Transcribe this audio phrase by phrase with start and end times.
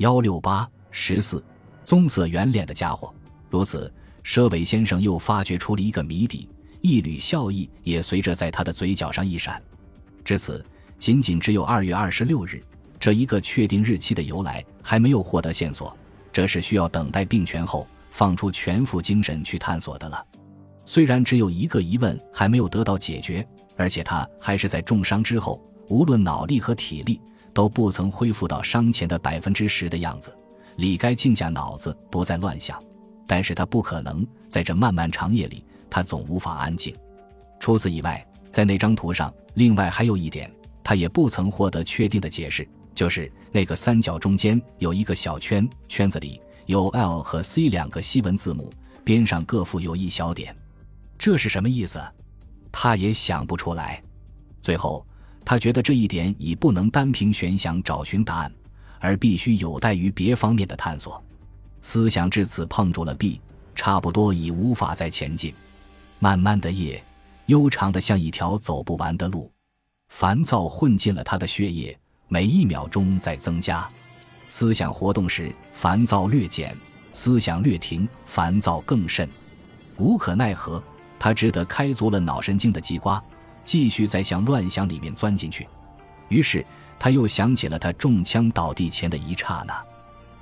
[0.00, 1.44] 幺六八十四，
[1.84, 3.12] 棕色圆脸的家伙。
[3.50, 3.92] 如此，
[4.24, 6.48] 佘伟先生又发掘出了一个谜底，
[6.80, 9.62] 一缕笑意也随着在他的嘴角上一闪。
[10.24, 10.64] 至此，
[10.98, 12.62] 仅仅只有二月二十六日
[12.98, 15.94] 这一个确定日期的由来还没有获得线索，
[16.32, 20.26] 这是需要等待病全后放出全副精神去探索的了。
[20.86, 23.46] 虽然只有一个疑问还没有得到解决，
[23.76, 27.20] 而且他还是在重伤之后，无论脑力和体力
[27.60, 30.34] 都不曾恢复到伤前的百分之十的样子，
[30.76, 32.82] 理该静下脑子不再乱想。
[33.26, 36.96] 但是他不可能在这漫漫长夜里，他总无法安静。
[37.60, 40.50] 除此以外，在那张图上，另外还有一点，
[40.82, 48.72] 他也不曾获得确定的解释，就是那个三角中间有一个小圈，圈子里有 L 和 C 两个西文字母，
[49.04, 50.56] 边上各附有一小点。
[51.18, 52.00] 这是什么意思？
[52.72, 54.02] 他也想不出来。
[54.62, 55.06] 最后，
[55.50, 58.52] 他觉得这一点已不能单凭悬想找寻答案，
[59.00, 61.20] 而必须有待于别方面的探索。
[61.82, 63.40] 思想至此碰住了壁，
[63.74, 65.52] 差不多已无法再前进。
[66.20, 67.02] 漫漫的夜，
[67.46, 69.50] 悠长的像一条走不完的路。
[70.10, 73.90] 烦躁混进了他的血液，每一秒钟在增加。
[74.48, 76.72] 思想活动时，烦躁略减；
[77.12, 79.28] 思想略停，烦躁更甚。
[79.96, 80.80] 无可奈何。
[81.18, 83.20] 他只得开足了脑神经的机关，
[83.70, 85.64] 继续在向乱想里面钻进去。
[86.26, 86.66] 于是
[86.98, 89.80] 他又想起了他中枪倒地前的一刹那，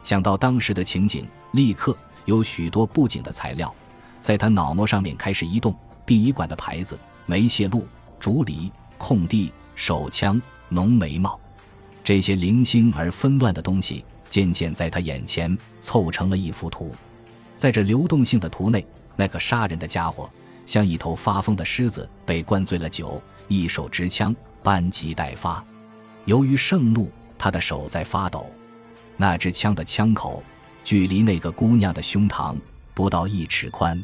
[0.00, 3.74] 想到当时的情景，立刻有许多布景的材料
[4.20, 5.74] 在他脑膜上面开始移动：
[6.04, 6.96] 殡仪馆的牌子、
[7.26, 7.84] 梅谢路、
[8.20, 11.36] 竹篱、空地、手枪、浓眉毛，
[12.04, 16.94] 这些零星而纷乱的东西渐渐在他眼前凑成了一幅图。
[17.56, 20.30] 在这流动性的图内，那个杀人的家伙。
[20.66, 25.64] 像一头发疯的狮子，被灌醉了酒，一手执枪，扳机待发。
[26.24, 28.50] 由于盛怒，他的手在发抖。
[29.16, 30.42] 那支枪的枪口
[30.84, 32.54] 距离那个姑娘的胸膛
[32.92, 33.98] 不到一尺宽。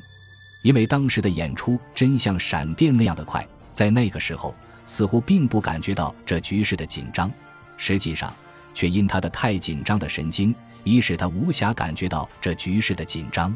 [0.62, 4.54] 因为当时的演出真像闪电那样的快，在那个时候
[4.86, 7.28] 似乎并不感觉到这局势的紧张，
[7.76, 8.32] 实际上
[8.72, 13.52] 却因他的太紧张的神经，已使他无暇感觉到这局势的紧张。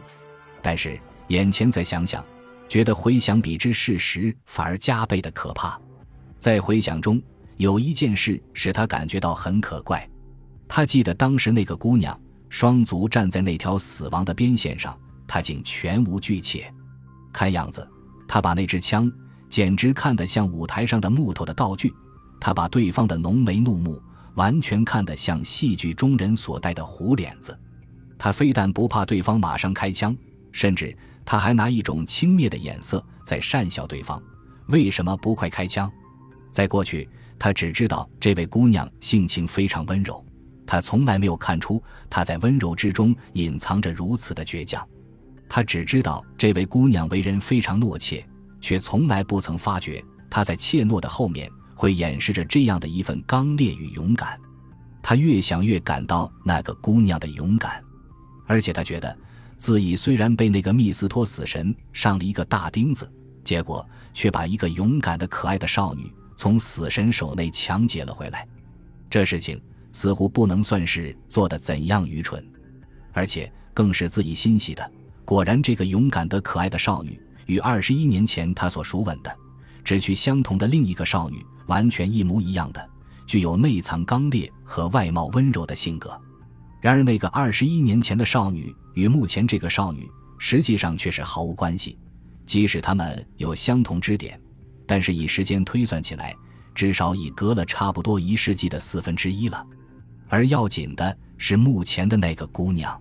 [0.61, 2.25] 但是眼前再想想。
[2.69, 5.81] 觉得回想比之事实反而加倍的可怕，
[6.39, 7.23] 在回想中
[7.57, 10.09] 有一件事使他感觉到很可怪，
[10.67, 12.19] 他记得当时那个姑娘
[12.49, 16.73] 双足站在那条死亡的边线上，他竟全无惧怯，
[17.33, 17.87] 看样子
[18.27, 19.11] 他把那支枪
[19.49, 21.95] 简直看得像舞台上的木头的道具，
[22.41, 24.03] 他把对方的浓眉怒目
[24.35, 27.57] 完全看得像戏剧中人所戴的虎脸子，
[28.19, 30.15] 他非但不怕对方马上开枪，
[30.51, 30.95] 甚至。
[31.27, 34.23] 他还拿一种轻蔑的眼色在讪笑对方，
[34.69, 35.91] 为什么不快开枪？
[36.53, 37.07] 在过去，
[37.37, 40.25] 他只知道这位姑娘性情非常温柔，
[40.65, 44.87] 他从来没有看出她在温柔之中隐藏着如此的倔强。
[45.49, 48.25] 他只知道这位姑娘为人非常懦怯，
[48.61, 54.39] 却从来不曾发觉她在怯懦的后面会掩饰着这样的一份刚烈与勇敢。
[55.03, 57.83] 他越想越感到那个姑娘的勇敢，
[58.47, 59.19] 而且他觉得。
[59.57, 63.11] 自己虽然被那个密斯托死神上了一个大钉子，
[63.43, 68.47] 结果却把一个勇敢的、可爱的少女从死神手内抢劫了回来。
[69.09, 69.61] 这事情
[69.93, 72.45] 似乎不能算是做的怎样愚蠢，
[73.13, 74.91] 而且更是自己欣喜的。
[75.25, 79.37] 果然，这个勇敢的、可爱的少女与二十一年前他所熟吻的、
[79.83, 82.89] 志趣相同的另一个少女完全一模一样的，
[83.27, 86.21] 具有内藏刚烈和外貌温柔的性格。
[86.81, 91.99] 然而，那个二十一年前的少女与目前这个少女实际上却是毫无关系。
[92.47, 94.41] 即使他们有相同之点，
[94.87, 96.35] 但是以时间推算起来，
[96.75, 99.67] 至少已隔了差不多一世纪的四分之一了。
[100.29, 102.99] 而要紧的是，目前的那个姑娘，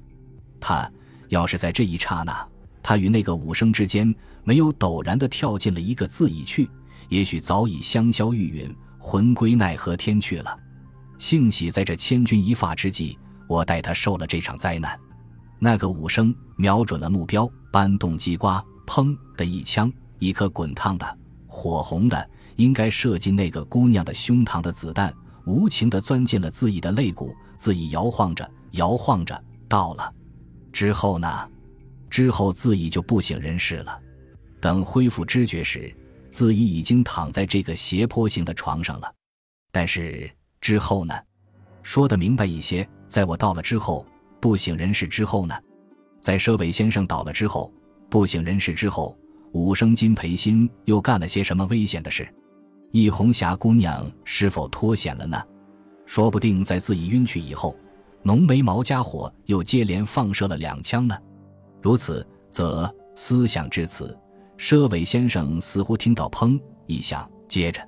[0.60, 0.92] 她
[1.30, 2.46] 要是在这一刹那，
[2.84, 4.14] 她与那个武生之间
[4.44, 6.70] 没有陡然的跳进了一个字已去，
[7.08, 10.60] 也许早已香消玉殒，魂归奈何天去了。
[11.18, 13.18] 幸喜在这千钧一发之际。
[13.48, 15.00] 我带他受了这场灾难。
[15.60, 21.18] 那个武生瞄准了目标，搬动机刮，砰的一枪，一颗滚烫的、
[21.48, 25.14] 火红的，应该射进那个姑娘的胸膛的子弹，
[25.46, 27.36] 无情地钻进了自己的肋骨。
[27.58, 30.14] 自己摇晃着，摇晃着，到了。
[30.74, 31.50] 之后呢？
[32.10, 33.98] 之后自己就不省人事了。
[34.60, 35.94] 等恢复知觉时，
[36.30, 39.10] 自己已经躺在这个斜坡形的床上了。
[39.72, 40.30] 但是
[40.60, 41.14] 之后呢？
[41.82, 42.88] 说的明白一些。
[43.08, 44.06] 在我到了之后，
[44.46, 45.56] 不省人事之后呢？
[46.22, 47.74] 在佘伟先生倒了之后，
[48.12, 49.18] 不省人事之后，
[49.54, 52.32] 武生金培新又干了些什么危险的事？
[52.92, 55.44] 易红霞姑娘是否脱险了呢？
[56.06, 57.76] 说不定在自己晕去以后，
[58.22, 61.18] 浓眉毛家伙又接连放射了两枪呢？
[61.82, 64.16] 如此，则思想至此，
[64.60, 67.82] 佘伟先生似乎听到砰一响，接着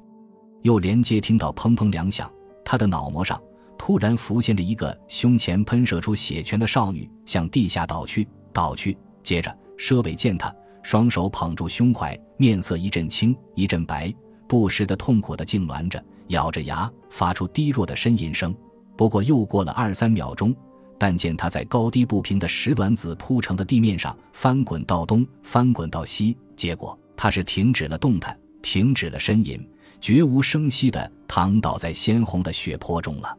[0.63, 2.27] 又连接听到砰砰两响，
[2.65, 3.39] 他的脑膜上
[3.77, 8.97] 突然浮现着一个胸前喷射出血泉的少女，向地下倒去，倒去。
[9.23, 10.53] 接着，佘伟见她
[10.83, 14.13] 双手捧住胸怀，面色一阵青一阵白，
[14.47, 16.03] 不时的痛苦的痉挛着。
[16.29, 18.53] 咬着牙，发出低弱的呻吟声。
[18.97, 20.53] 不过又过了二三秒钟，
[20.97, 26.37] 但见他在高低不平的石卵子铺成的地面上翻滚到东，翻滚到西。
[26.55, 29.65] 结果他是停止了动弹，停止了呻吟，
[30.01, 33.37] 绝无声息地躺倒在鲜红的血泊中了。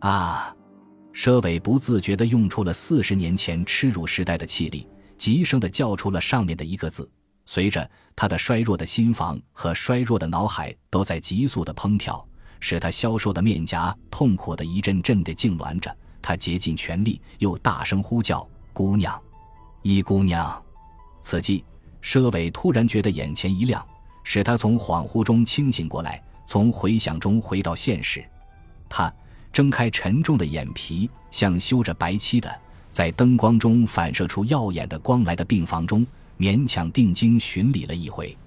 [0.00, 0.54] 啊！
[1.14, 7.10] 佘伟不自觉地用出了四十年前耻辱时代的气力，急声地叫出了上面的一个字。
[7.44, 12.24] 随着他的衰弱的心房和衰弱的脑海都在急速的烹调，
[12.60, 15.94] 使他消瘦的面颊痛苦的一阵阵的痉挛着。
[16.20, 19.20] 他竭尽全力，又大声呼叫：“姑娘，
[19.82, 20.62] 一姑娘！”
[21.20, 21.64] 此际，
[22.02, 23.84] 佘伟突然觉得眼前一亮，
[24.22, 28.22] 使他从恍惚中清醒过来，从回想中回到现实。
[28.88, 29.12] 他
[29.52, 32.54] 睁开沉重的眼皮，像修着白漆的，
[32.90, 36.06] 在灯光中反射出耀眼的光来的病房中。
[36.38, 38.38] 勉强定睛巡礼了一回，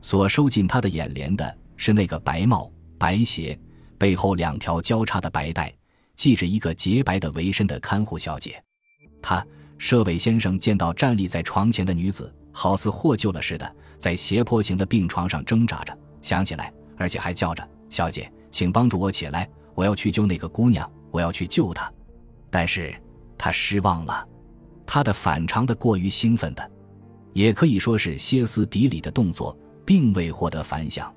[0.00, 3.60] 所收进他的眼帘的是那个白帽、白鞋，
[3.98, 5.70] 背后两条交叉的白带，
[6.16, 8.64] 系着一个洁白的围身的看护小姐。
[9.20, 9.46] 他，
[9.76, 21.92] 舍伟先生见到站立在床前的女子，好似获救了似的，在斜坡形的病床上挣扎着，想起来，而且还叫着：“小姐，请帮助我起来，我要去救那个姑娘，我要去救她。”
[22.50, 22.94] 但是，
[23.36, 24.26] 他失望了，
[24.86, 26.70] 他的反常的过于兴奋的。
[27.32, 31.12] 也可以说是歇斯底里的动作，并未获得反响。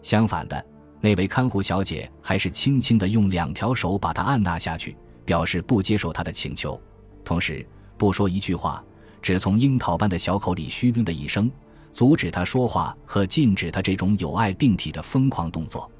[0.00, 0.64] 相反的，
[1.02, 6.80] 那位看护小姐还是轻轻地用两条手把他按捺下去，表示不接受他的请求，
[7.22, 7.66] 同时
[7.98, 8.82] 不说一句话，
[9.20, 11.50] 只从樱桃般的小口里嘘的一声，
[11.92, 15.90] 阻止他说话和禁止他这种有碍病体的疯狂动作。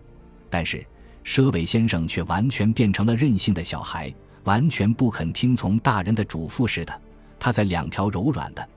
[0.48, 0.82] 但是，
[1.30, 4.12] 佘伟先生却完全变成了任性的小孩，
[4.42, 7.00] 完全不肯听从大人的嘱咐似的。
[7.38, 8.68] 他在两条柔软的。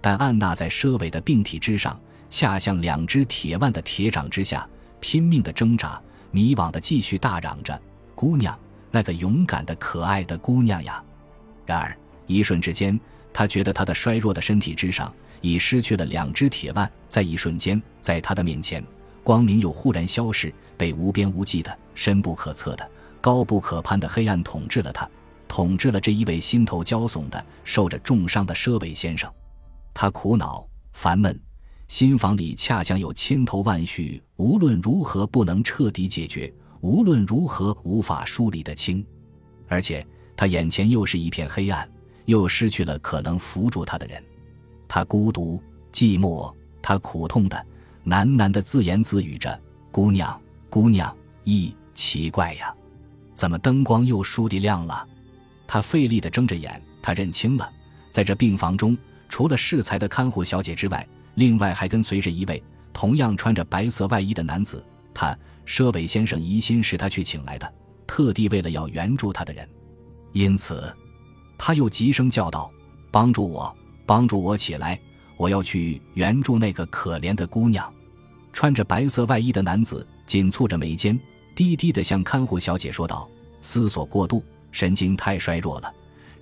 [0.00, 1.96] 但按捺在佘伟的病体之上，
[2.28, 4.68] 恰像两只铁腕的铁掌之下，
[4.98, 6.02] 拼命的挣扎，
[6.32, 7.80] 迷惘的继续大嚷着
[8.16, 8.58] ：“姑娘，
[8.90, 11.00] 那个勇敢的、可爱的姑娘呀！”
[11.64, 11.96] 然而
[12.26, 12.98] 一瞬之间，
[13.32, 18.84] 他觉得他的衰弱的身体之上已失去了两只铁腕，在一瞬间，在他的面前，
[19.30, 22.90] 光明又忽然消逝，被无边无际的、深不可测的、
[23.20, 25.08] 高不可攀的黑暗统治了他，
[25.46, 29.32] 统治了这一位心头焦悚的、受着重伤的佘伟先生。
[29.94, 31.40] 他苦恼、烦闷，
[31.86, 39.06] 心房里恰像有千头万绪，无论如何不能彻底解决，无论如何无法梳理得清。
[39.68, 40.04] 而且
[40.36, 41.88] 他眼前又是一片黑暗，
[42.24, 44.20] 又失去了可能扶助他的人。
[44.88, 45.62] 他孤独、
[45.92, 47.64] 寂寞，他苦痛的、
[48.10, 49.56] 喃喃的自言自语着
[49.92, 52.74] ：“姑娘，姑娘，咦，奇怪呀，
[53.36, 55.06] 怎么灯光又倏地亮了？”
[55.64, 57.72] 他费力地睁着眼，他认清了，
[58.08, 58.98] 在这病房中。
[59.28, 62.60] 除了适才的看护小姐之外，另外还跟随着一位
[62.92, 64.84] 同样穿着白色外衣的男子。
[65.14, 67.72] 他佘伟先生疑心是他去请来的，
[68.08, 69.68] 特地为了要援助他的人，
[70.32, 70.92] 因此
[71.56, 72.68] 他又急声叫道
[73.12, 73.72] ：“帮助我，
[74.04, 75.00] 帮助我起来！
[75.36, 77.88] 我要去援助那个可怜的姑娘。”
[78.52, 81.18] 穿着白色外衣的男子紧蹙着眉间，
[81.54, 83.28] 低低地向看护小姐说道
[83.62, 85.92] ：“思索过度，神经太衰弱了，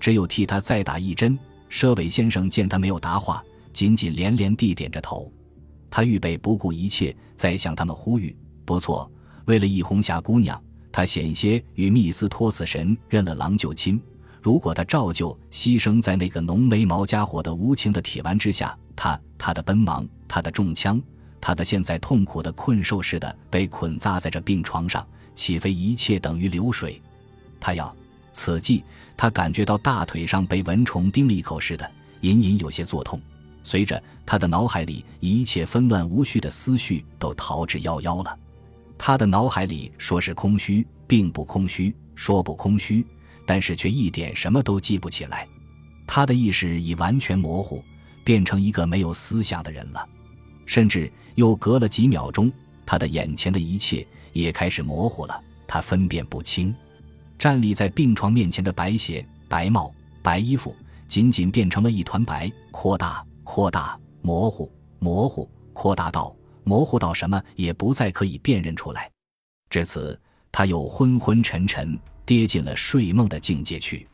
[0.00, 1.38] 只有替他再打一针。”
[1.70, 5.30] 佘伟先生见他没有答话，仅仅连连地点着头。
[5.90, 8.34] 他预备不顾一切，再向他们呼吁。
[8.64, 9.10] 不错，
[9.44, 10.58] 为了易红霞姑娘，
[10.90, 14.00] 他险些与密斯托死神认了郎舅亲。
[14.40, 20.98] 如果他照旧牺牲在那个浓眉毛家伙的无情的铁腕之下，他、他的奔忙、他的中枪、
[21.40, 27.00] 他的现在痛苦的困兽似的被捆扎在这病床上，岂非一切等于流水？
[27.60, 27.94] 他要。
[28.32, 28.84] 此际，
[29.16, 31.90] 他感觉到大腿上被蚊虫叮了一口似的，
[32.20, 33.20] 隐隐有些作痛。
[33.64, 38.38] 随着他的脑海里一切纷乱无序的思绪都逃之夭夭了。
[38.96, 43.04] 他的脑海里说是空虚，并不空虚；说不空虚，
[43.44, 45.46] 但是却一点什么都记不起来。
[46.06, 47.82] 他的意识已完全模糊，
[48.24, 50.08] 变成一个没有思想的人了。
[50.68, 52.52] 甚至又隔了几秒钟，
[52.84, 56.72] 他的眼前的一切也开始模糊了，他分辨不清。
[57.38, 59.90] 站立在病床面前的白鞋、白帽、
[60.22, 69.10] 白衣服，仅仅变成了一团白，扩大、扩大、模糊、模糊、扩大到模糊到什么也不再可以辨认出来。
[69.70, 70.20] 至此，
[70.52, 74.06] 他又昏昏沉沉、跌进了睡梦的境界去。